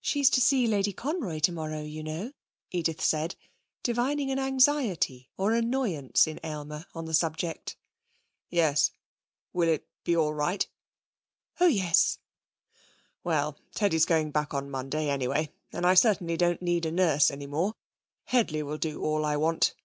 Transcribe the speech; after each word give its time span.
'She's 0.00 0.30
to 0.30 0.40
see 0.40 0.66
Lady 0.66 0.92
Conroy 0.92 1.38
tomorrow, 1.38 1.82
you 1.82 2.02
know,' 2.02 2.32
Edith 2.72 3.00
said, 3.00 3.36
divining 3.84 4.32
an 4.32 4.38
anxiety 4.40 5.30
or 5.36 5.52
annoyance 5.52 6.26
in 6.26 6.40
Aylmer 6.42 6.86
on 6.92 7.04
the 7.04 7.14
subject. 7.14 7.76
'Yes. 8.50 8.90
Will 9.52 9.68
it 9.68 9.86
be 10.02 10.16
all 10.16 10.34
right?' 10.34 10.68
'Oh 11.60 11.68
yes.' 11.68 12.18
'Well, 13.22 13.56
Teddy's 13.76 14.06
going 14.06 14.32
back 14.32 14.52
on 14.52 14.72
Monday 14.72 15.08
anyway, 15.08 15.52
and 15.72 15.86
I 15.86 15.94
certainly 15.94 16.36
don't 16.36 16.60
need 16.60 16.84
a 16.84 16.90
nurse 16.90 17.30
any 17.30 17.46
more. 17.46 17.76
Headley 18.24 18.64
will 18.64 18.78
do 18.78 19.02
all 19.04 19.24
I 19.24 19.36
want.' 19.36 19.76